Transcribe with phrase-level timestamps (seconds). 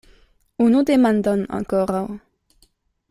[0.67, 2.03] Unu demandon ankoraŭ.